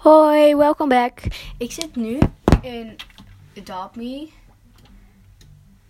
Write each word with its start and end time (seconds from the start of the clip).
Hoi, 0.00 0.56
welkom 0.56 0.88
back. 0.88 1.20
Ik 1.58 1.72
zit 1.72 1.96
nu 1.96 2.18
in 2.62 2.96
Adopt 3.58 3.96
Me. 3.96 4.28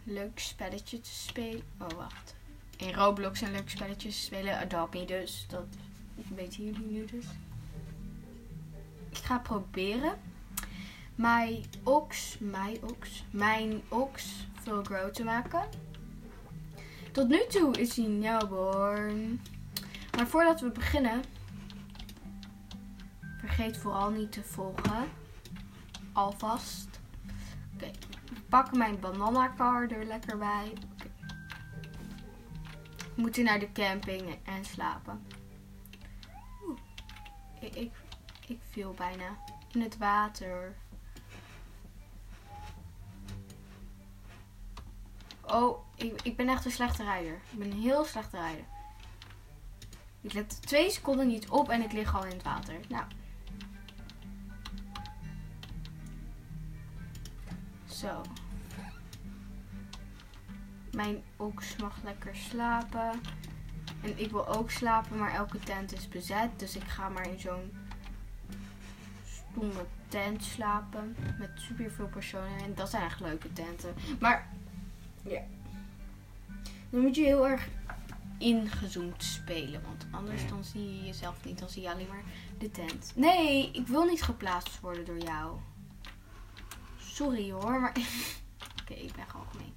Leuk 0.04 0.38
spelletje 0.38 1.00
te 1.00 1.10
spelen. 1.10 1.63
Oh, 1.79 1.88
wacht. 1.97 2.34
In 2.76 2.94
Roblox 2.94 3.41
een 3.41 3.52
leuk 3.52 3.70
spelletje 3.70 4.08
te 4.08 4.15
spelen. 4.15 4.58
Adopt 4.58 4.94
Me 4.94 5.04
dus. 5.04 5.46
Dat 5.49 5.67
weten 6.34 6.65
jullie 6.65 6.86
nu 6.86 7.04
dus. 7.04 7.25
Ik 9.10 9.16
ga 9.16 9.38
proberen 9.38 10.18
mijn 11.14 11.64
ox, 11.84 12.36
mijn 12.40 12.77
ox, 12.82 13.24
mijn 13.30 13.82
ox 13.88 14.46
full 14.62 14.82
grow 14.82 15.11
te 15.11 15.24
maken. 15.24 15.68
Tot 17.12 17.29
nu 17.29 17.40
toe 17.48 17.79
is 17.79 17.96
hij 17.96 18.06
newborn. 18.06 19.40
Maar 20.16 20.27
voordat 20.27 20.61
we 20.61 20.70
beginnen, 20.70 21.22
vergeet 23.54 23.76
vooral 23.76 24.10
niet 24.10 24.32
te 24.32 24.42
volgen. 24.42 25.09
Alvast. 26.12 27.00
Oké, 27.74 27.91
pakken 28.48 28.78
mijn 28.78 29.00
bananakar 29.00 29.91
er 29.91 30.04
lekker 30.04 30.38
bij. 30.38 30.72
We 32.96 33.22
moeten 33.22 33.44
naar 33.44 33.58
de 33.58 33.72
camping 33.72 34.38
en 34.44 34.64
slapen. 34.64 35.27
Oeh, 36.66 36.78
ik, 37.60 37.74
ik, 37.74 37.92
ik 38.46 38.60
viel 38.70 38.94
bijna 38.94 39.36
in 39.72 39.80
het 39.80 39.98
water. 39.98 40.77
Oh, 45.42 45.78
ik, 45.94 46.22
ik 46.22 46.36
ben 46.36 46.48
echt 46.48 46.64
een 46.64 46.70
slechte 46.70 47.02
rijder. 47.02 47.34
Ik 47.50 47.58
ben 47.58 47.70
een 47.70 47.80
heel 47.80 48.05
slechte 48.05 48.36
rijder. 48.36 48.64
Ik 50.20 50.32
let 50.32 50.62
twee 50.62 50.91
seconden 50.91 51.27
niet 51.27 51.48
op 51.48 51.69
en 51.69 51.82
ik 51.82 51.92
lig 51.92 52.16
al 52.16 52.24
in 52.24 52.32
het 52.32 52.42
water. 52.42 52.80
Nou. 52.88 53.05
Zo. 58.01 58.23
Mijn 60.93 61.23
oks 61.37 61.77
mag 61.77 61.97
lekker 62.05 62.37
slapen. 62.37 63.11
En 64.03 64.19
ik 64.19 64.31
wil 64.31 64.48
ook 64.48 64.70
slapen, 64.70 65.19
maar 65.19 65.34
elke 65.34 65.59
tent 65.59 65.93
is 65.93 66.09
bezet. 66.09 66.51
Dus 66.56 66.77
ik 66.77 66.83
ga 66.83 67.09
maar 67.09 67.28
in 67.28 67.41
zo'n 67.41 67.73
stomme 69.25 69.84
tent 70.09 70.45
slapen. 70.45 71.17
Met 71.39 71.51
superveel 71.55 72.09
personen. 72.09 72.59
En 72.62 72.75
dat 72.75 72.91
zijn 72.91 73.03
echt 73.03 73.21
leuke 73.21 73.53
tenten. 73.53 73.95
Maar, 74.21 74.48
ja. 75.23 75.41
Dan 76.91 77.01
moet 77.01 77.17
je 77.17 77.25
heel 77.25 77.48
erg 77.48 77.69
ingezoomd 78.39 79.23
spelen. 79.23 79.83
Want 79.83 80.06
anders 80.11 80.48
dan 80.48 80.65
zie 80.65 80.97
je 80.97 81.05
jezelf 81.05 81.45
niet. 81.45 81.59
Dan 81.59 81.69
zie 81.69 81.83
je 81.83 81.91
alleen 81.91 82.09
maar 82.09 82.25
de 82.59 82.71
tent. 82.71 83.12
Nee, 83.15 83.71
ik 83.73 83.87
wil 83.87 84.05
niet 84.05 84.23
geplaatst 84.23 84.81
worden 84.81 85.05
door 85.05 85.19
jou. 85.19 85.59
Sorry 87.20 87.50
hoor, 87.50 87.80
maar... 87.80 87.96
Oké, 88.82 88.94
ik 88.94 89.12
ben 89.12 89.26
gewoon 89.28 89.46
gemeen. 89.50 89.74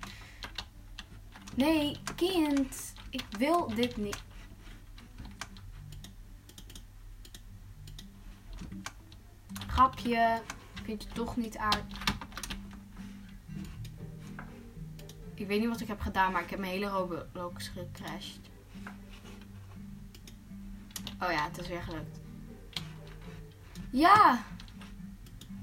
Nee, 1.56 1.98
kind. 2.16 2.94
Ik 3.10 3.26
wil 3.38 3.68
dit 3.76 3.98
niet. 3.98 4.24
Grapje. 9.68 10.42
Vind 10.84 11.04
je 11.04 11.10
toch 11.10 11.36
niet 11.36 11.58
uit. 11.58 11.84
Ik 15.34 15.48
weet 15.48 15.60
niet 15.60 15.70
wat 15.70 15.82
ik 15.82 15.88
heb 15.88 16.02
gedaan, 16.02 16.32
maar 16.32 16.44
ik 16.44 16.50
heb 16.50 16.60
mijn 16.60 16.72
hele 16.72 16.88
Roblox 16.88 17.68
gecrashed. 17.68 18.50
Oh 21.20 21.32
ja, 21.32 21.44
het 21.44 21.58
is 21.58 21.68
weer 21.68 21.82
gelukt. 21.82 22.20
Ja! 23.92 24.44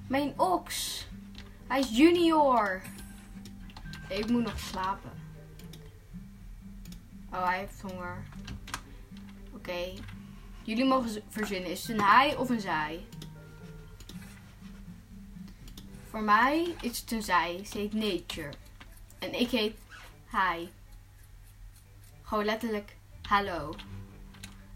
Mijn 0.08 0.40
ox! 0.40 0.99
Hij 1.70 1.78
is 1.80 1.96
junior! 1.96 2.82
Ik 4.08 4.28
moet 4.28 4.42
nog 4.42 4.58
slapen. 4.58 5.10
Oh, 7.32 7.46
hij 7.46 7.58
heeft 7.58 7.80
honger. 7.80 8.24
Oké. 9.54 9.92
Jullie 10.62 10.84
mogen 10.84 11.22
verzinnen. 11.28 11.70
Is 11.70 11.80
het 11.82 11.90
een 11.90 12.04
hij 12.04 12.36
of 12.36 12.48
een 12.48 12.60
zij? 12.60 13.06
Voor 16.08 16.20
mij 16.20 16.74
is 16.80 17.00
het 17.00 17.12
een 17.12 17.22
zij. 17.22 17.64
Ze 17.64 17.78
heet 17.78 17.92
Nature. 17.92 18.52
En 19.18 19.40
ik 19.40 19.50
heet 19.50 19.76
Hi. 20.30 20.66
Gewoon 22.22 22.44
letterlijk 22.44 22.96
hallo. 23.22 23.74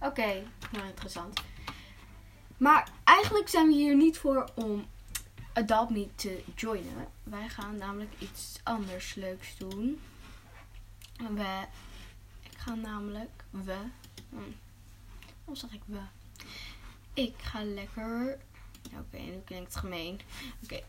Oké, 0.00 0.43
nou 0.72 0.87
interessant. 0.87 1.41
Maar 2.56 2.88
eigenlijk 3.05 3.49
zijn 3.49 3.66
we 3.66 3.72
hier 3.72 3.97
niet 3.97 4.19
voor 4.19 4.50
om 4.55 4.87
Adopt 5.54 5.91
Me 5.91 6.09
te 6.15 6.44
joinen. 6.54 7.06
Wij 7.22 7.48
gaan 7.48 7.76
namelijk 7.76 8.12
iets 8.19 8.60
anders 8.62 9.15
leuks 9.15 9.56
doen. 9.56 10.00
We, 11.16 11.65
ik 12.42 12.59
ga 12.59 12.75
namelijk, 12.75 13.44
we, 13.50 13.76
hoe 15.44 15.56
zeg 15.56 15.72
ik 15.72 15.82
we? 15.87 16.00
Ik 17.12 17.34
ga 17.38 17.64
lekker, 17.64 18.38
oké, 18.93 19.19
nu 19.19 19.43
klinkt 19.44 19.75
het 19.75 19.76
gemeen. 19.76 20.20
Oké, 20.62 20.81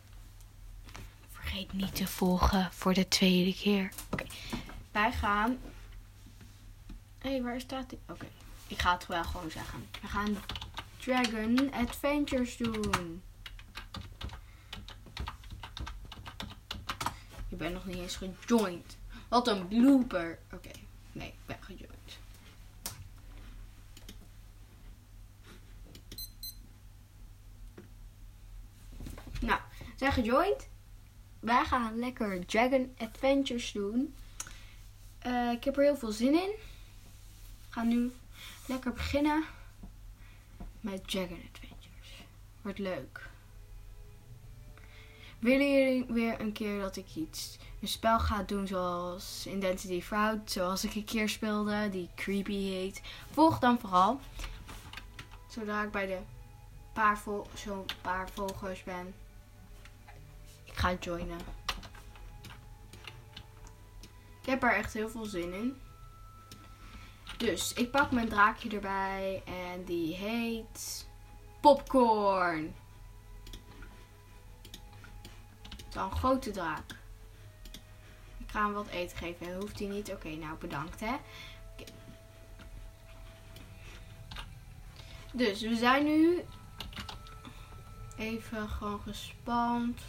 vergeet 1.32 1.74
niet 1.74 1.96
te 1.96 2.08
volgen 2.08 2.70
voor 2.72 2.94
de 2.94 3.08
tweede 3.08 3.54
keer. 3.54 3.92
Oké, 4.10 4.26
wij 4.92 5.12
gaan, 5.12 5.60
hé, 7.20 7.30
hey, 7.30 7.42
waar 7.42 7.60
staat 7.60 7.90
die? 7.90 8.00
Oké, 8.10 8.28
ik 8.68 8.80
ga 8.80 8.94
het 8.94 9.08
wel 9.08 9.24
gewoon 9.24 9.52
zeggen. 9.52 9.88
We 10.02 10.08
gaan 10.08 10.38
Dragon 10.98 11.74
Adventures 11.74 12.58
doen. 12.58 13.22
Ik 17.56 17.62
ben 17.62 17.74
nog 17.74 17.86
niet 17.86 17.98
eens 17.98 18.16
gejoind. 18.16 18.98
Wat 19.28 19.48
een 19.48 19.68
blooper. 19.68 20.40
Oké, 20.54 20.72
nee, 21.12 21.28
ik 21.28 21.46
ben 21.46 21.58
gejoind. 21.62 22.18
Nou, 29.42 29.60
zijn 29.96 30.12
gejoind. 30.12 30.68
Wij 31.40 31.66
gaan 31.66 32.00
lekker 32.00 32.46
Dragon 32.46 32.96
Adventures 32.98 33.72
doen. 33.72 34.16
Uh, 35.26 35.52
ik 35.52 35.64
heb 35.64 35.78
er 35.78 35.84
heel 35.84 35.98
veel 35.98 36.12
zin 36.12 36.34
in. 36.34 36.52
We 36.58 37.70
gaan 37.70 37.88
nu 37.88 38.12
lekker 38.68 38.94
beginnen 38.94 39.44
met 40.80 41.08
Dragon 41.08 41.42
Adventures. 41.52 42.24
Wordt 42.62 42.80
leuk. 42.80 43.30
Willen 45.46 45.72
jullie 45.72 46.06
weer 46.08 46.42
een 46.42 46.52
keer 46.52 46.80
dat 46.80 46.96
ik 46.96 47.16
iets, 47.16 47.58
een 47.82 47.88
spel 47.88 48.20
ga 48.20 48.44
doen 48.44 48.68
zoals 48.68 49.48
Identity 49.48 50.02
Fraud, 50.02 50.52
zoals 50.52 50.84
ik 50.84 50.96
een 50.96 51.06
keer 51.06 51.30
speelde, 51.30 51.90
die 51.90 52.10
creepy 52.16 52.70
heet? 52.70 53.02
Volg 53.32 53.60
dan 53.60 53.80
vooral. 53.80 54.20
Zodra 55.48 55.84
ik 55.84 55.92
bij 55.92 56.06
de 56.06 56.18
paar 56.94 57.18
vol, 57.18 57.46
zo'n 57.54 57.86
paar 58.02 58.30
volgers 58.30 58.84
ben. 58.84 59.14
Ik 60.64 60.74
ga 60.74 60.94
joinen. 61.00 61.40
Ik 64.42 64.46
heb 64.46 64.64
er 64.64 64.76
echt 64.76 64.94
heel 64.94 65.10
veel 65.10 65.26
zin 65.26 65.54
in. 65.54 65.78
Dus 67.38 67.74
ik 67.74 67.92
pak 67.92 68.12
mijn 68.12 68.30
draakje 68.30 68.70
erbij 68.70 69.44
en 69.46 69.84
die 69.84 70.16
heet 70.16 71.08
Popcorn. 71.62 72.76
Dan 75.96 76.12
grote 76.12 76.52
draak. 76.52 76.92
Ik 78.38 78.50
ga 78.52 78.64
hem 78.64 78.74
wat 78.74 78.88
eten 78.88 79.18
geven. 79.18 79.56
Hoeft 79.56 79.80
hij 79.80 79.88
niet? 79.88 80.12
Oké, 80.12 80.30
nou 80.30 80.58
bedankt 80.58 81.00
hè. 81.00 81.16
Dus 85.34 85.62
we 85.62 85.76
zijn 85.76 86.06
nu 86.06 86.44
even 88.18 88.70
gewoon 88.70 89.00
gespand. 89.00 90.00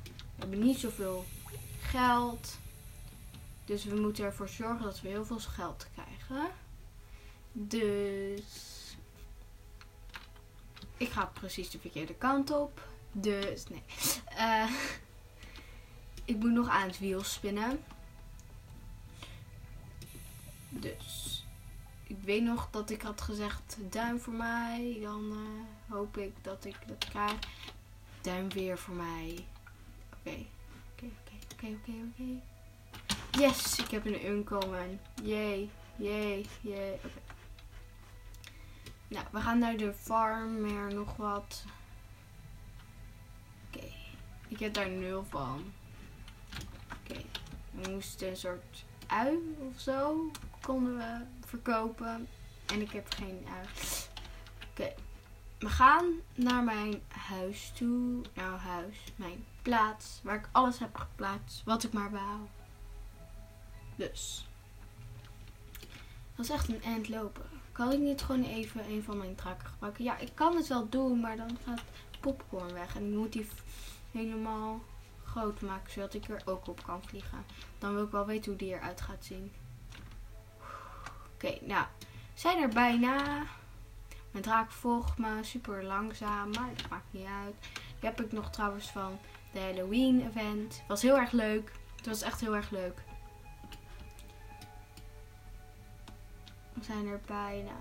We 0.00 0.36
hebben 0.36 0.58
niet 0.58 0.78
zoveel 0.78 1.24
geld. 1.80 2.58
Dus 3.64 3.84
we 3.84 4.00
moeten 4.00 4.24
ervoor 4.24 4.48
zorgen 4.48 4.84
dat 4.84 5.00
we 5.00 5.08
heel 5.08 5.24
veel 5.24 5.38
geld 5.38 5.86
krijgen. 5.92 6.50
Dus 7.52 8.96
ik 10.96 11.10
ga 11.10 11.24
precies 11.24 11.70
de 11.70 11.78
verkeerde 11.78 12.14
kant 12.14 12.50
op. 12.50 12.87
Dus 13.12 13.68
nee. 13.68 13.82
Uh, 14.38 14.70
ik 16.24 16.36
moet 16.36 16.52
nog 16.52 16.68
aan 16.68 16.86
het 16.86 16.98
wiel 16.98 17.22
spinnen. 17.22 17.82
Dus 20.68 21.44
ik 22.02 22.16
weet 22.22 22.42
nog 22.42 22.68
dat 22.70 22.90
ik 22.90 23.02
had 23.02 23.20
gezegd 23.20 23.76
duim 23.90 24.20
voor 24.20 24.32
mij. 24.32 24.98
Dan 25.02 25.32
uh, 25.32 25.92
hoop 25.94 26.16
ik 26.16 26.32
dat 26.42 26.64
ik 26.64 26.76
dat 26.86 27.08
krijg. 27.10 27.38
Duim 28.20 28.48
weer 28.48 28.78
voor 28.78 28.94
mij. 28.94 29.46
Oké. 30.18 30.36
Oké, 30.92 31.10
oké, 31.52 31.66
oké, 31.66 31.92
oké. 32.10 32.40
Yes, 33.38 33.78
ik 33.78 33.90
heb 33.90 34.06
een 34.06 34.26
uncommon. 34.26 35.00
Yay, 35.22 35.70
yay, 35.96 36.46
yay. 36.60 36.92
Oké. 36.92 37.20
Nou, 39.08 39.26
we 39.30 39.40
gaan 39.40 39.58
naar 39.58 39.76
de 39.76 39.94
farm. 39.94 40.60
Meer 40.60 40.94
nog 40.94 41.16
wat. 41.16 41.64
Ik 44.48 44.58
heb 44.58 44.74
daar 44.74 44.88
nul 44.88 45.24
van. 45.28 45.72
Oké. 46.92 47.20
We 47.70 47.90
moesten 47.90 48.28
een 48.28 48.36
soort 48.36 48.84
ui 49.06 49.56
of 49.58 49.80
zo. 49.80 50.30
Konden 50.60 50.96
we 50.96 51.24
verkopen. 51.46 52.28
En 52.66 52.80
ik 52.80 52.90
heb 52.90 53.14
geen 53.14 53.46
ui. 53.56 53.66
Oké. 54.70 54.94
We 55.58 55.68
gaan 55.68 56.04
naar 56.34 56.62
mijn 56.62 57.02
huis 57.08 57.72
toe. 57.74 58.22
Nou, 58.34 58.58
huis. 58.58 58.96
Mijn 59.16 59.44
plaats. 59.62 60.20
Waar 60.22 60.36
ik 60.36 60.48
alles 60.52 60.78
heb 60.78 60.96
geplaatst. 60.96 61.64
Wat 61.64 61.84
ik 61.84 61.92
maar 61.92 62.10
wou. 62.10 62.38
Dus. 63.96 64.46
Dat 66.36 66.44
is 66.44 66.50
echt 66.50 66.68
een 66.68 66.82
eind 66.82 67.08
lopen. 67.08 67.46
Kan 67.72 67.92
ik 67.92 67.98
niet 67.98 68.22
gewoon 68.22 68.44
even 68.44 68.90
een 68.90 69.02
van 69.02 69.18
mijn 69.18 69.34
trakken 69.34 69.68
gebruiken? 69.68 70.04
Ja, 70.04 70.18
ik 70.18 70.30
kan 70.34 70.56
het 70.56 70.66
wel 70.66 70.88
doen, 70.88 71.20
maar 71.20 71.36
dan 71.36 71.58
gaat 71.64 71.82
popcorn 72.20 72.72
weg. 72.72 72.96
En 72.96 73.04
ik 73.04 73.16
moet 73.18 73.32
die 73.32 73.48
helemaal 74.18 74.80
groot 75.24 75.60
maken, 75.60 75.92
zodat 75.92 76.14
ik 76.14 76.28
er 76.28 76.42
ook 76.44 76.68
op 76.68 76.82
kan 76.84 77.02
vliegen. 77.02 77.44
Dan 77.78 77.94
wil 77.94 78.04
ik 78.04 78.10
wel 78.10 78.26
weten 78.26 78.50
hoe 78.50 78.58
die 78.60 78.74
eruit 78.74 79.00
gaat 79.00 79.24
zien. 79.24 79.52
Oké, 81.34 81.58
nou. 81.60 81.86
Zijn 82.34 82.62
er 82.62 82.68
bijna. 82.68 83.42
Mijn 84.30 84.44
draak 84.44 84.70
volgt 84.70 85.18
me 85.18 85.38
super 85.42 85.84
langzaam, 85.84 86.50
maar 86.50 86.70
dat 86.76 86.88
maakt 86.88 87.12
niet 87.12 87.26
uit. 87.44 87.54
Die 88.00 88.08
heb 88.08 88.20
ik 88.20 88.32
nog 88.32 88.50
trouwens 88.50 88.90
van 88.90 89.18
de 89.52 89.60
Halloween 89.60 90.26
event. 90.26 90.82
Was 90.88 91.02
heel 91.02 91.16
erg 91.16 91.32
leuk. 91.32 91.72
Het 91.96 92.06
was 92.06 92.22
echt 92.22 92.40
heel 92.40 92.56
erg 92.56 92.70
leuk. 92.70 93.02
We 96.72 96.84
zijn 96.84 97.06
er 97.06 97.20
bijna. 97.26 97.76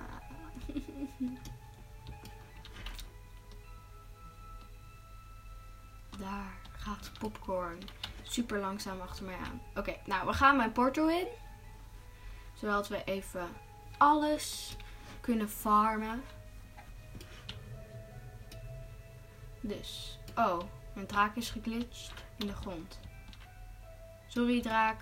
Daar 6.18 6.54
gaat 6.72 7.12
popcorn 7.20 7.80
super 8.24 8.60
langzaam 8.60 9.02
achter 9.02 9.26
mij 9.26 9.36
aan. 9.36 9.62
Oké, 9.76 9.96
nou 10.06 10.28
we 10.28 10.34
gaan 10.34 10.56
mijn 10.56 10.72
portal 10.72 11.10
in. 11.10 11.28
Zodat 12.54 12.88
we 12.88 13.04
even 13.04 13.50
alles 13.98 14.76
kunnen 15.22 15.50
farmen. 15.50 16.24
Dus, 19.62 20.20
oh, 20.36 20.60
mijn 20.94 21.08
draak 21.08 21.36
is 21.36 21.50
geglitcht 21.50 22.14
in 22.38 22.48
de 22.48 22.54
grond. 22.54 23.00
Sorry 24.28 24.62
draak. 24.62 25.02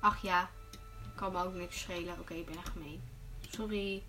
Ach 0.00 0.22
ja, 0.22 0.50
kan 1.16 1.32
me 1.32 1.44
ook 1.44 1.54
niks 1.54 1.80
schelen. 1.80 2.18
Oké, 2.18 2.34
ik 2.34 2.46
ben 2.46 2.56
echt 2.56 2.68
gemeen. 2.68 3.02
Sorry. 3.50 4.02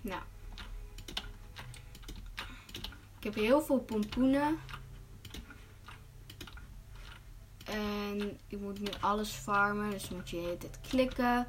Nou. 0.00 0.22
Heb 3.28 3.36
heel 3.36 3.62
veel 3.62 3.78
pompoenen. 3.78 4.58
En 7.64 8.38
ik 8.46 8.60
moet 8.60 8.80
nu 8.80 8.86
alles 9.00 9.30
farmen. 9.30 9.90
Dus 9.90 10.08
moet 10.08 10.30
je 10.30 10.36
de 10.36 10.42
hele 10.42 10.58
klikken. 10.88 11.46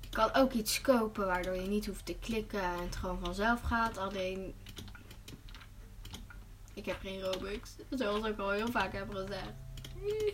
Je 0.00 0.08
kan 0.10 0.34
ook 0.34 0.52
iets 0.52 0.80
kopen 0.80 1.26
waardoor 1.26 1.54
je 1.54 1.68
niet 1.68 1.86
hoeft 1.86 2.06
te 2.06 2.16
klikken 2.20 2.62
en 2.62 2.78
het 2.78 2.96
gewoon 2.96 3.18
vanzelf 3.20 3.60
gaat. 3.60 3.98
Alleen 3.98 4.54
ik 6.74 6.86
heb 6.86 7.00
geen 7.00 7.20
Robux. 7.20 7.70
Zoals 7.90 8.26
ik 8.26 8.38
al 8.38 8.50
heel 8.50 8.70
vaak 8.70 8.92
heb 8.92 9.10
gezegd. 9.14 9.52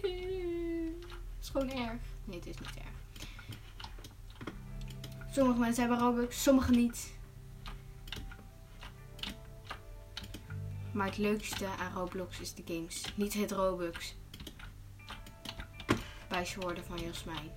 Het 0.02 1.40
is 1.40 1.48
gewoon 1.48 1.70
erg. 1.70 2.00
Nee, 2.24 2.38
het 2.38 2.46
is 2.46 2.58
niet 2.58 2.76
erg. 2.76 2.94
Sommige 5.32 5.58
mensen 5.58 5.80
hebben 5.82 5.98
Robux, 6.00 6.42
sommige 6.42 6.70
niet. 6.70 7.15
Maar 10.96 11.06
het 11.06 11.18
leukste 11.18 11.66
aan 11.66 11.92
Roblox 11.92 12.40
is 12.40 12.54
de 12.54 12.62
games. 12.66 13.12
Niet 13.14 13.34
het 13.34 13.52
Robux. 13.52 14.16
Woorden 16.60 16.84
van 16.84 16.98
Jasmijn. 16.98 17.50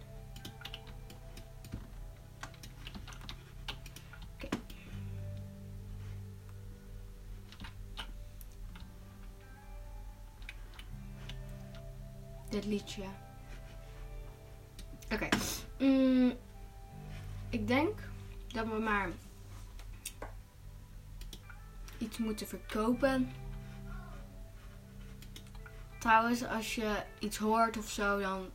Oké. 4.33 4.47
Dit 12.49 12.65
liedje. 12.65 13.03
Oké. 15.11 15.27
Mm, 15.77 16.33
ik 17.49 17.67
denk 17.67 17.99
dat 18.47 18.67
we 18.67 18.79
maar 18.79 19.09
moeten 22.19 22.47
verkopen. 22.47 23.31
Trouwens, 25.97 26.43
als 26.43 26.75
je 26.75 27.03
iets 27.19 27.37
hoort 27.37 27.77
of 27.77 27.89
zo, 27.89 28.19
dan 28.19 28.49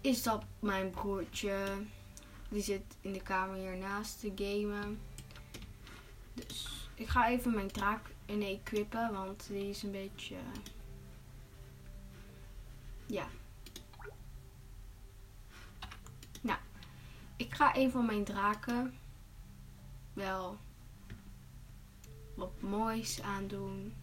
is 0.00 0.22
dat 0.22 0.44
mijn 0.58 0.90
broertje. 0.90 1.66
Die 2.48 2.62
zit 2.62 2.96
in 3.00 3.12
de 3.12 3.22
kamer 3.22 3.56
hiernaast 3.56 4.20
te 4.20 4.32
gamen. 4.34 5.00
Dus 6.34 6.88
ik 6.94 7.08
ga 7.08 7.28
even 7.28 7.54
mijn 7.54 7.70
draak 7.70 8.10
in 8.26 8.42
equippen, 8.42 9.12
want 9.12 9.46
die 9.48 9.68
is 9.68 9.82
een 9.82 9.90
beetje... 9.90 10.36
Ja. 13.06 13.26
Nou, 16.40 16.58
ik 17.36 17.54
ga 17.54 17.76
een 17.76 17.90
van 17.90 18.06
mijn 18.06 18.24
draken 18.24 18.98
wel 20.12 20.58
wat 22.38 22.60
moois 22.60 23.22
aandoen. 23.22 23.94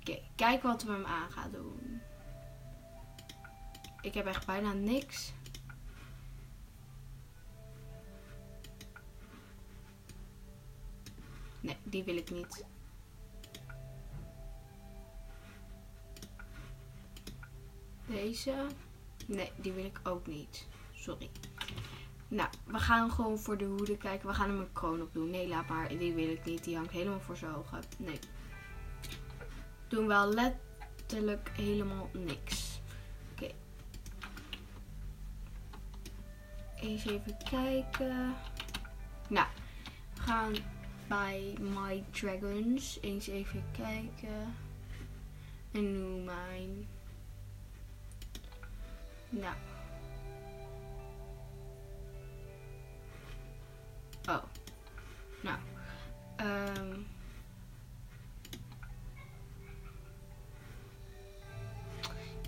Oké, 0.00 0.18
kijk 0.34 0.62
wat 0.62 0.82
we 0.82 0.92
hem 0.92 1.04
aan 1.04 1.30
gaan 1.30 1.50
doen. 1.50 2.00
Ik 4.00 4.14
heb 4.14 4.26
echt 4.26 4.46
bijna 4.46 4.72
niks. 4.72 5.32
Nee, 11.60 11.76
die 11.82 12.04
wil 12.04 12.16
ik 12.16 12.30
niet. 12.30 12.64
Deze. 18.06 18.66
Nee, 19.26 19.52
die 19.56 19.72
wil 19.72 19.84
ik 19.84 20.00
ook 20.02 20.26
niet. 20.26 20.66
Sorry. 20.92 21.30
Nou, 22.28 22.48
we 22.64 22.78
gaan 22.78 23.10
gewoon 23.10 23.38
voor 23.38 23.58
de 23.58 23.64
hoede 23.64 23.96
kijken. 23.96 24.28
We 24.28 24.34
gaan 24.34 24.48
hem 24.48 24.58
een 24.58 24.72
kroon 24.72 25.02
op 25.02 25.12
doen. 25.12 25.30
Nee, 25.30 25.48
laat 25.48 25.68
maar. 25.68 25.88
Die 25.88 26.12
wil 26.14 26.28
ik 26.28 26.44
niet. 26.44 26.64
Die 26.64 26.76
hangt 26.76 26.90
helemaal 26.90 27.20
voor 27.20 27.36
zijn 27.36 27.54
ogen. 27.54 27.80
Nee. 27.98 28.18
Doen 29.88 30.06
wel 30.06 30.32
letterlijk 30.32 31.50
helemaal 31.52 32.08
niks. 32.12 32.80
Oké. 33.32 33.50
Eens 36.76 37.04
even 37.06 37.36
kijken. 37.50 38.34
Nou, 39.28 39.46
we 40.14 40.20
gaan 40.20 40.54
bij 41.08 41.54
My 41.60 42.04
Dragons 42.10 42.98
eens 43.00 43.26
even 43.26 43.64
kijken. 43.72 44.54
En 45.70 45.92
nu 45.92 46.24
mijn. 46.24 46.88
Nou. 49.28 49.54
Nou. 55.40 55.58
Um. 56.40 57.06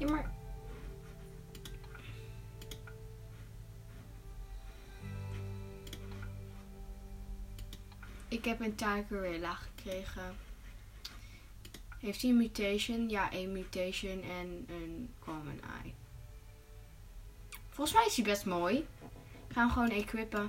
Maar... 0.09 0.30
Ik 8.28 8.44
heb 8.44 8.61
een 8.61 8.75
Tigerilla 8.75 9.54
gekregen. 9.54 10.37
Heeft 11.99 12.23
hij 12.23 12.30
een 12.30 12.37
mutation? 12.37 13.09
Ja, 13.09 13.30
één 13.30 13.52
mutation 13.52 14.23
en 14.23 14.66
een 14.68 15.14
common 15.18 15.61
eye. 15.82 15.94
Volgens 17.68 17.97
mij 17.97 18.06
is 18.06 18.16
hij 18.16 18.25
best 18.25 18.47
mooi. 18.47 18.76
Ik 18.76 18.87
ga 19.52 19.61
hem 19.61 19.70
gewoon 19.70 19.90
equippen. 19.90 20.47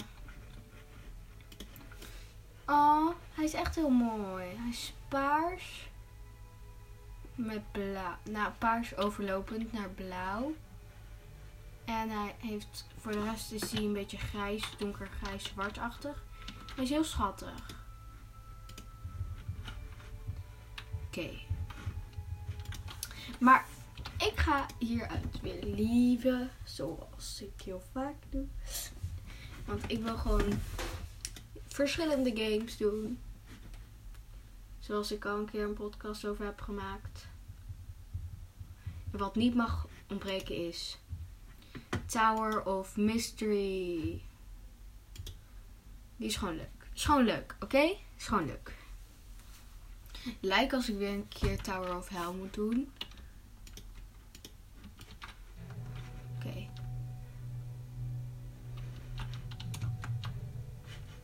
Oh, 2.66 3.10
hij 3.34 3.44
is 3.44 3.54
echt 3.54 3.76
heel 3.76 3.90
mooi. 3.90 4.46
Hij 4.46 4.70
is 4.70 4.94
paars. 5.08 5.90
Met 7.36 7.72
blauw. 7.72 8.16
Nou, 8.24 8.52
paars 8.58 8.96
overlopend 8.98 9.72
naar 9.74 9.90
blauw. 9.90 10.54
En 11.86 12.10
hij 12.10 12.36
heeft 12.38 12.86
voor 12.98 13.12
de 13.12 13.24
rest 13.24 13.52
is 13.52 13.72
hij 13.72 13.84
een 13.84 13.94
beetje 13.94 14.18
grijs, 14.18 14.78
donkergrijs, 14.78 15.44
zwartachtig. 15.44 16.24
Hij 16.76 16.84
is 16.84 16.90
heel 16.90 17.04
schattig. 17.04 17.80
Oké. 21.08 21.30
Maar 23.40 23.66
ik 24.18 24.40
ga 24.40 24.66
hieruit 24.78 25.42
weer 25.42 25.64
lieven, 25.64 26.52
zoals 26.64 27.42
ik 27.42 27.62
heel 27.62 27.84
vaak 27.92 28.16
doe. 28.30 28.46
Want 29.66 29.84
ik 29.88 30.04
wil 30.04 30.18
gewoon 30.18 30.60
verschillende 31.74 32.32
games 32.36 32.78
doen. 32.78 33.20
Zoals 34.80 35.12
ik 35.12 35.26
al 35.26 35.38
een 35.38 35.50
keer 35.50 35.64
een 35.64 35.74
podcast 35.74 36.26
over 36.26 36.46
heb 36.46 36.62
gemaakt. 36.62 37.28
Wat 39.12 39.36
niet 39.36 39.56
mag 39.56 39.88
ontbreken 40.10 40.68
is 40.68 40.98
Tower 42.06 42.66
of 42.66 42.98
Mystery. 42.98 44.22
Die 46.16 46.28
is 46.28 46.36
gewoon 46.36 46.56
leuk. 46.56 46.90
Is 46.94 47.06
gewoon 47.06 47.24
leuk, 47.24 47.56
oké? 47.60 47.96
Is 48.18 48.28
gewoon 48.28 48.46
leuk. 48.46 48.74
Lijkt 50.40 50.74
als 50.74 50.90
ik 50.90 50.98
weer 50.98 51.14
een 51.14 51.28
keer 51.28 51.62
Tower 51.62 51.98
of 51.98 52.08
Hell 52.08 52.34
moet 52.34 52.54
doen. 52.54 52.92
Oké. 56.36 56.70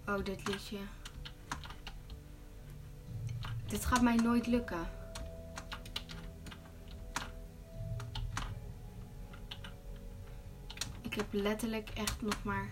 Oh, 0.08 0.24
dit 0.24 0.48
liedje. 0.48 0.78
Dit 3.66 3.86
gaat 3.86 4.02
mij 4.02 4.16
nooit 4.16 4.48
lukken. 4.48 4.90
Ik 11.02 11.14
heb 11.14 11.26
letterlijk 11.32 11.90
echt 11.90 12.22
nog 12.22 12.44
maar 12.44 12.70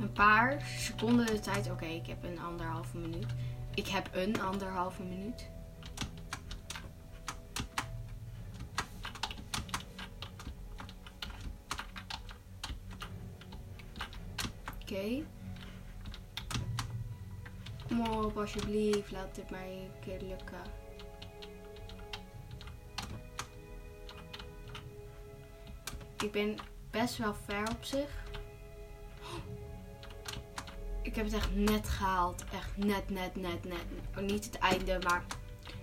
een 0.00 0.12
paar 0.12 0.60
seconden 0.78 1.26
de 1.26 1.40
tijd. 1.40 1.70
Oké, 1.70 1.84
ik 1.84 2.06
heb 2.06 2.24
een 2.24 2.40
anderhalve 2.40 2.96
minuut. 2.96 3.26
Ik 3.74 3.88
heb 3.88 4.08
een 4.12 4.40
anderhalve 4.40 5.02
minuut. 5.02 5.50
Oké. 14.82 15.24
Kom 17.88 18.08
op, 18.08 18.36
alsjeblieft. 18.36 19.10
Laat 19.10 19.34
dit 19.34 19.50
mij 19.50 19.70
een 19.70 20.00
keer 20.00 20.20
lukken. 20.20 20.62
Ik 26.18 26.32
ben 26.32 26.56
best 26.90 27.16
wel 27.16 27.34
ver 27.34 27.70
op 27.70 27.84
zich. 27.84 28.20
Ik 31.02 31.14
heb 31.14 31.24
het 31.24 31.34
echt 31.34 31.54
net 31.54 31.88
gehaald. 31.88 32.44
Echt 32.52 32.76
net, 32.76 33.10
net, 33.10 33.36
net, 33.36 33.64
net. 33.64 33.84
Oh, 34.16 34.22
niet 34.22 34.44
het 34.44 34.58
einde, 34.58 34.98
maar 35.02 35.24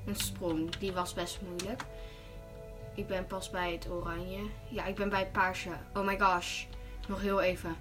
een 0.05 0.15
sprong. 0.15 0.75
Die 0.75 0.91
was 0.91 1.13
best 1.13 1.41
moeilijk. 1.41 1.83
Ik 2.95 3.07
ben 3.07 3.27
pas 3.27 3.49
bij 3.49 3.71
het 3.71 3.89
oranje. 3.89 4.49
Ja, 4.69 4.85
ik 4.85 4.95
ben 4.95 5.09
bij 5.09 5.19
het 5.19 5.31
paarse. 5.31 5.71
Oh 5.93 6.05
my 6.05 6.19
gosh. 6.19 6.65
Nog 7.07 7.21
heel 7.21 7.41
even. 7.41 7.75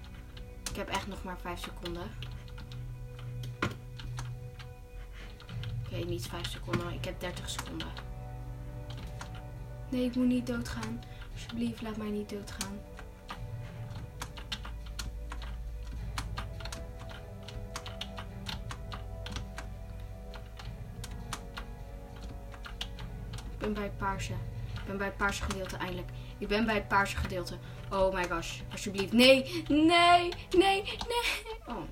Ik 0.69 0.75
heb 0.75 0.89
echt 0.89 1.07
nog 1.07 1.23
maar 1.23 1.39
5 1.39 1.59
seconden. 1.59 2.11
Oké, 5.99 6.07
niet 6.07 6.27
5 6.27 6.49
seconden, 6.49 6.93
ik 6.93 7.05
heb 7.05 7.19
30 7.19 7.49
seconden. 7.49 7.87
Nee, 9.89 10.05
ik 10.05 10.15
moet 10.15 10.27
niet 10.27 10.47
doodgaan. 10.47 11.03
Alsjeblieft, 11.33 11.81
laat 11.81 11.97
mij 11.97 12.09
niet 12.09 12.29
doodgaan. 12.29 12.79
Ik 23.51 23.57
ben 23.57 23.73
bij 23.73 23.83
het 23.83 23.97
paarse. 23.97 24.33
Ik 24.73 24.85
ben 24.85 24.97
bij 24.97 25.07
het 25.07 25.17
paarse 25.17 25.43
gedeelte 25.43 25.77
eindelijk. 25.77 26.09
Ik 26.37 26.47
ben 26.47 26.65
bij 26.65 26.75
het 26.75 26.87
paarse 26.87 27.17
gedeelte. 27.17 27.57
Oh 27.91 28.13
my 28.13 28.29
gosh, 28.29 28.59
alsjeblieft. 28.71 29.13
Nee, 29.13 29.63
nee, 29.67 30.33
nee, 30.57 30.83
nee. 30.83 30.83
Oh, 31.67 31.83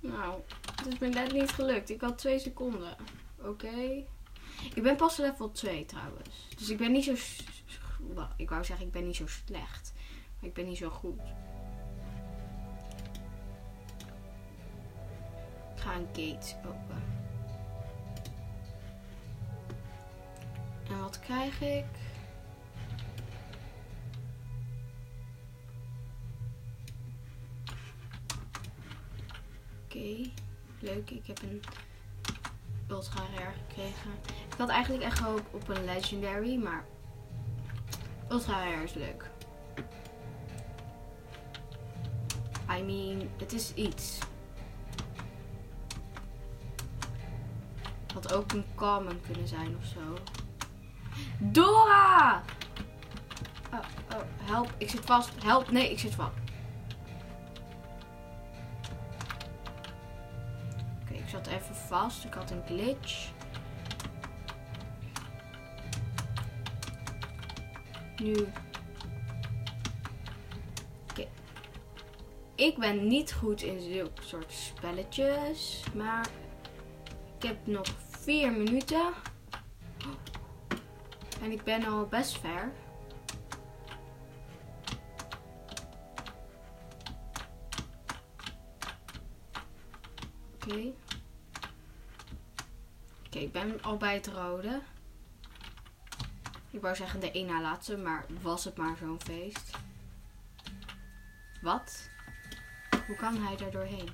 nou, 0.00 0.40
het 0.76 0.86
is 0.86 0.98
me 0.98 1.08
net 1.08 1.32
niet 1.32 1.50
gelukt. 1.50 1.90
Ik 1.90 2.00
had 2.00 2.18
twee 2.18 2.38
seconden. 2.38 2.96
Oké. 3.44 4.04
Ik 4.74 4.82
ben 4.82 4.96
pas 4.96 5.16
level 5.16 5.52
2 5.52 5.84
trouwens. 5.84 6.48
Dus 6.56 6.70
ik 6.70 6.76
ben 6.76 6.92
niet 6.92 7.04
zo... 7.04 7.14
Ik 8.36 8.50
wou 8.50 8.64
zeggen, 8.64 8.86
ik 8.86 8.92
ben 8.92 9.06
niet 9.06 9.16
zo 9.16 9.26
slecht. 9.26 9.92
Maar 10.38 10.48
ik 10.48 10.54
ben 10.54 10.64
niet 10.64 10.78
zo 10.78 10.90
goed. 10.90 11.20
Ik 15.74 15.80
ga 15.80 15.94
een 15.94 16.06
gate 16.06 16.56
open. 16.66 17.02
En 20.88 21.00
wat 21.00 21.20
krijg 21.20 21.60
ik? 21.60 21.84
Oké, 29.84 30.30
leuk. 30.80 31.10
Ik 31.10 31.26
heb 31.26 31.42
een 31.42 31.62
ultra 32.90 33.22
rare 33.36 33.52
gekregen. 33.66 34.10
Ik 34.24 34.54
had 34.58 34.68
eigenlijk 34.68 35.04
echt 35.04 35.18
gehoopt 35.18 35.54
op 35.54 35.68
een 35.68 35.84
legendary, 35.84 36.56
maar 36.56 36.84
ultra 38.28 38.64
rare 38.64 38.82
is 38.82 38.94
leuk. 38.94 39.30
I 42.70 42.82
mean, 42.82 43.30
het 43.36 43.52
is 43.52 43.74
iets. 43.74 44.18
Had 48.14 48.32
ook 48.32 48.52
een 48.52 48.64
common 48.74 49.20
kunnen 49.20 49.48
zijn 49.48 49.76
of 49.76 49.84
zo. 49.84 50.18
Dora! 51.38 52.42
Oh, 53.72 53.78
oh, 54.12 54.22
help. 54.42 54.74
Ik 54.78 54.90
zit 54.90 55.00
vast. 55.04 55.30
Help. 55.42 55.70
Nee, 55.70 55.90
ik 55.90 55.98
zit 55.98 56.14
vast. 56.14 56.43
Even 61.54 61.74
vast. 61.74 62.24
Ik 62.24 62.34
had 62.34 62.50
een 62.50 62.62
glitch. 62.66 63.30
Nu. 68.16 68.48
Oké. 71.10 71.28
Ik 72.54 72.78
ben 72.78 73.06
niet 73.06 73.32
goed 73.32 73.62
in 73.62 73.80
zulke 73.80 74.22
soort 74.22 74.52
spelletjes. 74.52 75.84
Maar 75.94 76.28
ik 77.38 77.46
heb 77.46 77.66
nog 77.66 77.86
vier 78.20 78.52
minuten. 78.52 79.12
En 81.42 81.50
ik 81.50 81.62
ben 81.62 81.84
al 81.84 82.06
best 82.06 82.38
ver. 82.38 82.72
Oké. 90.54 90.92
Oké, 93.34 93.42
ik 93.42 93.52
ben 93.52 93.82
al 93.82 93.96
bij 93.96 94.14
het 94.14 94.26
rode. 94.26 94.80
Ik 96.70 96.80
wou 96.80 96.96
zeggen 96.96 97.20
de 97.20 97.30
één 97.30 97.46
na 97.46 97.60
laatste, 97.60 97.96
maar 97.96 98.26
was 98.42 98.64
het 98.64 98.76
maar 98.76 98.96
zo'n 98.96 99.20
feest. 99.20 99.70
Wat? 101.62 102.08
Hoe 103.06 103.16
kan 103.16 103.36
hij 103.42 103.56
daar 103.56 103.70
doorheen? 103.70 104.08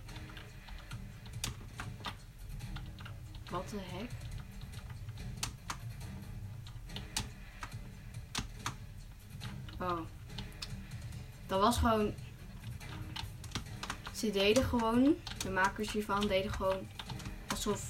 Wat 3.50 3.69
de 3.69 3.81
hek? 3.81 4.11
Oh. 9.81 10.00
Dat 11.47 11.61
was 11.61 11.79
gewoon. 11.79 12.15
Ze 14.12 14.31
deden 14.31 14.65
gewoon, 14.65 15.17
de 15.39 15.50
makers 15.50 15.93
hiervan 15.93 16.27
deden 16.27 16.53
gewoon 16.53 16.89
alsof 17.49 17.90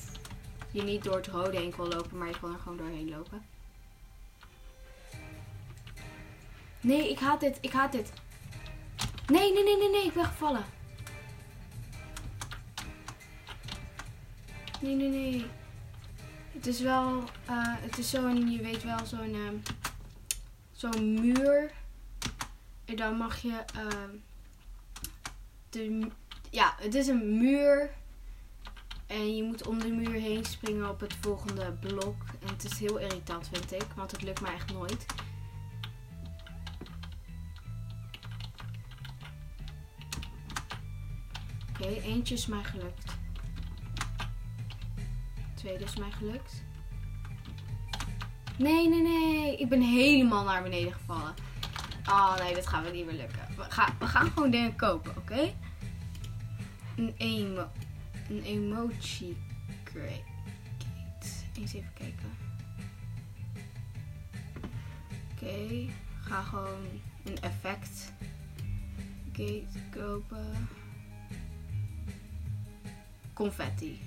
je 0.70 0.82
niet 0.82 1.04
door 1.04 1.16
het 1.16 1.26
rode 1.26 1.56
heen 1.58 1.74
lopen, 1.76 2.18
maar 2.18 2.28
je 2.28 2.38
kon 2.40 2.52
er 2.52 2.58
gewoon 2.58 2.78
doorheen 2.78 3.08
lopen. 3.10 3.42
Nee, 6.80 7.10
ik 7.10 7.18
haat 7.18 7.40
dit, 7.40 7.58
ik 7.60 7.72
haat 7.72 7.92
dit. 7.92 8.12
Nee, 9.26 9.52
nee, 9.52 9.64
nee, 9.64 9.76
nee, 9.76 9.90
nee, 9.90 10.04
ik 10.06 10.14
ben 10.14 10.24
gevallen. 10.24 10.64
Nee, 14.80 14.94
nee, 14.94 15.08
nee. 15.08 15.46
Het 16.52 16.66
is 16.66 16.80
wel, 16.80 17.24
eh, 17.46 17.74
het 17.80 17.98
is 17.98 18.10
zo'n, 18.10 18.50
je 18.50 18.62
weet 18.62 18.82
wel, 18.82 19.06
zo'n, 19.06 19.34
ehm, 19.34 19.54
zo'n 20.72 21.20
muur. 21.20 21.72
En 22.84 22.96
dan 22.96 23.16
mag 23.16 23.38
je, 23.38 23.64
ehm, 23.74 24.10
de, 25.70 26.08
ja, 26.50 26.74
het 26.78 26.94
is 26.94 27.06
een 27.06 27.38
muur. 27.38 27.90
En 29.10 29.36
je 29.36 29.42
moet 29.42 29.66
om 29.66 29.78
de 29.78 29.88
muur 29.88 30.20
heen 30.20 30.44
springen 30.44 30.90
op 30.90 31.00
het 31.00 31.14
volgende 31.20 31.72
blok. 31.72 32.24
En 32.40 32.48
het 32.48 32.64
is 32.64 32.78
heel 32.78 32.98
irritant, 32.98 33.48
vind 33.52 33.72
ik, 33.72 33.86
want 33.96 34.10
het 34.10 34.22
lukt 34.22 34.40
me 34.40 34.48
echt 34.48 34.72
nooit. 34.72 35.06
Oké, 41.68 41.88
eentje 41.88 42.34
is 42.34 42.46
mij 42.46 42.62
gelukt. 42.62 43.18
Tweede 45.54 45.84
is 45.84 45.96
mij 45.96 46.10
gelukt. 46.10 46.62
Nee, 48.56 48.88
nee, 48.88 49.02
nee. 49.02 49.56
Ik 49.56 49.68
ben 49.68 49.80
helemaal 49.80 50.44
naar 50.44 50.62
beneden 50.62 50.92
gevallen. 50.92 51.34
Oh 52.08 52.36
nee, 52.36 52.54
dat 52.54 52.66
gaat 52.66 52.84
me 52.84 52.90
niet 52.90 53.06
meer 53.06 53.14
lukken. 53.14 53.48
We, 53.56 53.62
gaan 53.68 53.96
we 53.98 54.06
gaan 54.06 54.30
gewoon 54.30 54.50
dingen 54.50 54.76
kopen, 54.76 55.16
oké? 55.16 55.54
Een, 56.96 57.14
emo 57.16 57.68
een 58.30 58.42
emoji 58.42 59.37
crate. 59.84 60.22
Eens 61.54 61.72
even 61.72 61.92
kijken. 61.94 62.30
Oké, 65.32 65.87
ga 66.20 66.42
gewoon 66.42 66.87
een 67.25 67.40
effect 67.40 68.12
gate 69.32 69.78
kopen. 69.90 70.68
Confetti. 73.32 74.00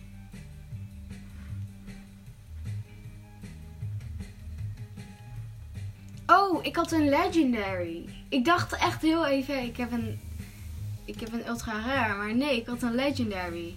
Oh, 6.25 6.65
ik 6.65 6.75
had 6.75 6.91
een 6.91 7.09
legendary. 7.09 8.09
Ik 8.29 8.45
dacht 8.45 8.73
echt 8.73 9.01
heel 9.01 9.25
even, 9.25 9.63
ik 9.63 9.77
heb 9.77 9.91
een, 9.91 10.19
ik 11.05 11.19
heb 11.19 11.33
een 11.33 11.47
ultra 11.47 11.85
rare, 11.85 12.17
maar 12.17 12.35
nee, 12.35 12.57
ik 12.57 12.65
had 12.65 12.81
een 12.81 12.95
legendary. 12.95 13.75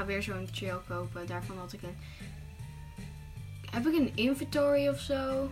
Ga 0.00 0.06
weer 0.06 0.22
zo'n 0.22 0.48
chill 0.52 0.80
kopen. 0.88 1.26
Daarvan 1.26 1.58
had 1.58 1.72
ik 1.72 1.82
een. 1.82 1.96
Heb 3.70 3.86
ik 3.86 3.94
een 3.94 4.16
inventory 4.16 4.88
of 4.88 5.00
zo? 5.00 5.50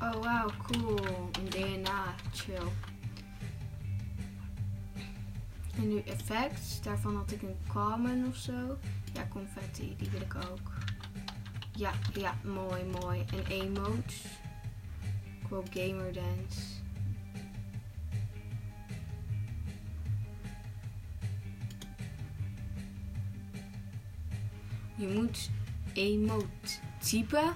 Oh 0.00 0.12
wow, 0.12 0.50
cool. 0.62 0.98
Een 1.32 1.48
DNA, 1.50 2.14
chill. 2.32 2.95
En 5.76 5.88
nu 5.88 6.00
effects. 6.00 6.82
Daarvan 6.82 7.16
had 7.16 7.32
ik 7.32 7.42
een 7.42 7.56
common 7.68 8.26
of 8.26 8.36
zo. 8.36 8.78
Ja, 9.12 9.26
confetti, 9.28 9.94
die 9.96 10.10
wil 10.10 10.20
ik 10.20 10.34
ook. 10.34 10.72
Ja, 11.72 11.92
ja, 12.14 12.34
mooi, 12.44 12.84
mooi. 13.00 13.24
En 13.32 13.46
emotes. 13.46 14.24
Ik 15.50 15.82
gamer 15.82 16.12
dance. 16.12 16.60
Je 24.94 25.08
moet 25.08 25.50
emote 25.92 26.46
typen. 26.98 27.52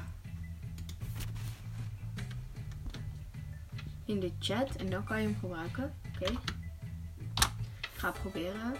In 4.05 4.21
de 4.21 4.33
chat 4.39 4.77
en 4.77 4.91
dan 4.91 5.05
kan 5.05 5.21
je 5.21 5.27
hem 5.27 5.37
gebruiken. 5.41 5.95
Oké. 6.15 6.33
Ga 8.01 8.11
proberen. 8.11 8.77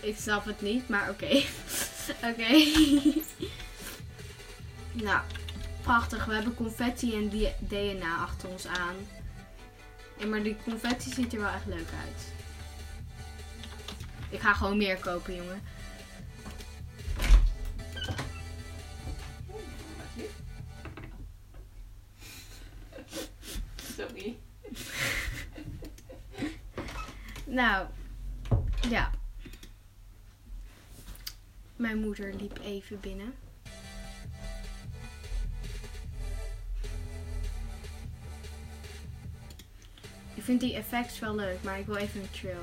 Ik 0.00 0.16
snap 0.16 0.44
het 0.44 0.60
niet, 0.60 0.88
maar 0.88 1.10
oké. 1.10 1.26
oké. 2.30 2.48
nou, 5.06 5.22
prachtig. 5.84 6.24
We 6.24 6.34
hebben 6.34 6.54
confetti 6.54 7.16
en 7.16 7.28
DNA 7.58 8.16
achter 8.16 8.48
ons 8.48 8.66
aan. 8.66 8.96
En 10.18 10.28
maar 10.28 10.42
die 10.42 10.56
confetti 10.64 11.12
ziet 11.12 11.32
er 11.32 11.40
wel 11.40 11.48
echt 11.52 11.66
leuk 11.66 11.88
uit. 12.04 12.32
Ik 14.30 14.40
ga 14.40 14.54
gewoon 14.54 14.76
meer 14.76 14.96
kopen, 14.98 15.34
jongen. 15.34 15.62
Sorry. 23.96 24.36
Nou, 27.44 27.86
ja. 28.88 29.10
Mijn 31.76 31.98
moeder 31.98 32.34
liep 32.34 32.58
even 32.58 33.00
binnen. 33.00 33.34
Ik 40.44 40.50
vind 40.50 40.62
die 40.62 40.74
effects 40.74 41.18
wel 41.18 41.34
leuk, 41.34 41.62
maar 41.62 41.78
ik 41.78 41.86
wil 41.86 41.96
even 41.96 42.20
een 42.20 42.30
trail. 42.30 42.62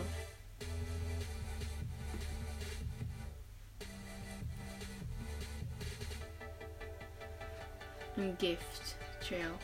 Een 8.15 8.35
gift 8.37 8.97
trail. 9.19 9.57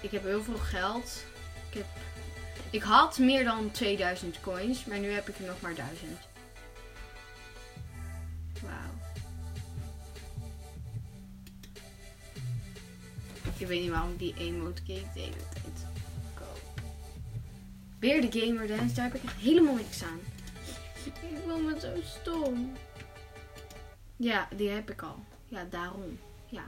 Ik 0.00 0.10
heb 0.10 0.22
heel 0.22 0.42
veel 0.42 0.58
geld. 0.58 1.24
Ik, 1.70 1.74
heb, 1.74 1.86
ik 2.70 2.82
had 2.82 3.18
meer 3.18 3.44
dan 3.44 3.70
2000 3.70 4.40
coins, 4.40 4.84
maar 4.84 4.98
nu 4.98 5.10
heb 5.10 5.28
ik 5.28 5.38
er 5.38 5.46
nog 5.46 5.60
maar 5.60 5.74
1000. 5.74 6.28
Wauw. 8.62 8.94
Ik 13.58 13.66
weet 13.66 13.80
niet 13.80 13.90
waarom 13.90 14.12
ik 14.12 14.18
die 14.18 14.34
emote 14.36 14.82
cake 14.82 15.10
de 15.14 15.20
hele 15.20 15.48
tijd. 15.52 15.85
Weer 18.06 18.30
de 18.30 18.40
gamer 18.40 18.66
dance, 18.66 18.94
daar 18.94 19.04
heb 19.04 19.14
ik 19.14 19.24
echt 19.24 19.40
helemaal 19.40 19.74
niks 19.74 20.02
aan. 20.02 20.20
Ik 21.04 21.44
wil 21.46 21.58
me 21.58 21.80
zo 21.80 21.88
stom. 22.04 22.72
Ja, 24.16 24.48
die 24.56 24.68
heb 24.68 24.90
ik 24.90 25.02
al. 25.02 25.24
Ja, 25.44 25.66
daarom. 25.70 26.18
Ja. 26.46 26.64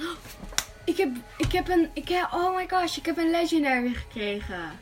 Oh, 0.00 0.16
ik 0.84 0.96
heb, 0.96 1.16
ik 1.38 1.52
heb 1.52 1.68
een, 1.68 1.90
ik 1.94 2.08
heb, 2.08 2.32
oh 2.32 2.56
my 2.56 2.68
gosh, 2.68 2.96
ik 2.96 3.06
heb 3.06 3.16
een 3.16 3.30
legendary 3.30 3.94
gekregen. 3.94 4.78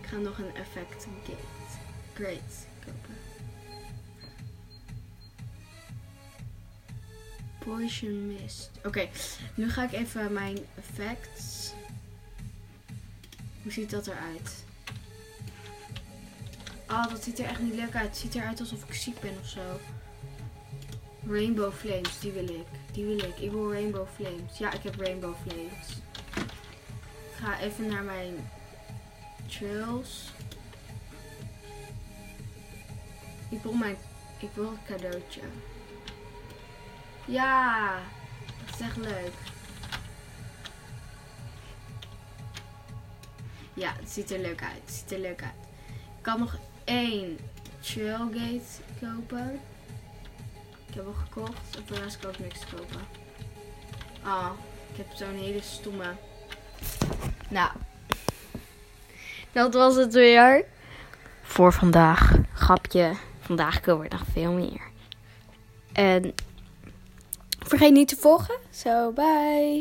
Ik 0.00 0.08
ga 0.08 0.16
nog 0.16 0.38
een 0.38 0.54
effect 0.54 1.06
gate. 1.24 1.42
Great. 2.14 2.66
Kopen. 2.84 3.16
Poison 7.58 8.26
mist. 8.26 8.70
Oké, 8.84 9.08
nu 9.54 9.70
ga 9.70 9.82
ik 9.82 9.92
even 9.92 10.32
mijn 10.32 10.58
effects. 10.76 11.72
Hoe 13.62 13.72
ziet 13.72 13.90
dat 13.90 14.06
eruit? 14.06 14.64
Oh, 16.88 17.08
dat 17.08 17.22
ziet 17.22 17.38
er 17.38 17.44
echt 17.44 17.60
niet 17.60 17.74
leuk 17.74 17.94
uit. 17.94 18.08
Het 18.08 18.16
ziet 18.16 18.34
eruit 18.34 18.60
alsof 18.60 18.84
ik 18.84 18.94
ziek 18.94 19.20
ben 19.20 19.38
of 19.40 19.48
zo. 19.48 19.80
Rainbow 21.28 21.72
Flames, 21.72 22.20
die 22.20 22.32
wil 22.32 22.48
ik. 22.48 22.66
Die 22.92 23.04
wil 23.04 23.18
ik. 23.18 23.38
Ik 23.38 23.50
wil 23.50 23.72
Rainbow 23.72 24.06
Flames. 24.14 24.58
Ja, 24.58 24.72
ik 24.72 24.82
heb 24.82 25.00
Rainbow 25.00 25.34
Flames. 25.46 25.88
Ik 27.30 27.46
ga 27.46 27.60
even 27.60 27.88
naar 27.88 28.02
mijn 28.02 28.50
trails. 29.46 30.30
Ik 33.48 33.62
wil 33.62 33.72
mijn. 33.72 33.96
Ik 34.38 34.48
wil 34.54 34.66
een 34.66 34.78
cadeautje. 34.86 35.40
Ja, 37.24 37.98
dat 38.66 38.74
is 38.74 38.80
echt 38.80 38.96
leuk. 38.96 39.34
Ja, 43.80 43.92
het 44.00 44.10
ziet 44.10 44.30
er 44.30 44.38
leuk 44.38 44.62
uit. 44.62 44.80
Het 44.84 44.94
ziet 44.94 45.12
er 45.12 45.18
leuk 45.18 45.42
uit. 45.42 45.52
Ik 46.16 46.22
kan 46.22 46.38
nog 46.38 46.56
één 46.84 47.38
trailgate 47.80 48.80
kopen. 49.00 49.60
Ik 50.88 50.94
heb 50.94 51.06
al 51.06 51.12
gekocht. 51.12 51.88
De 51.88 51.94
rest 51.94 52.18
kan 52.18 52.30
ik 52.30 52.38
niks 52.38 52.60
kopen. 52.74 53.00
Ah, 54.22 54.50
ik 54.90 54.96
heb 54.96 55.06
zo'n 55.14 55.34
hele 55.34 55.62
stomme. 55.62 56.12
Nou, 57.48 57.70
dat 59.52 59.74
was 59.74 59.96
het 59.96 60.14
weer. 60.14 60.64
Voor 61.42 61.72
vandaag. 61.72 62.32
Grapje. 62.52 63.12
Vandaag 63.40 63.80
komen 63.80 64.04
er 64.04 64.18
nog 64.18 64.26
veel 64.32 64.52
meer. 64.52 64.80
En 65.92 66.34
vergeet 67.58 67.92
niet 67.92 68.08
te 68.08 68.16
volgen. 68.16 68.58
Zo, 68.70 69.12
bye. 69.12 69.78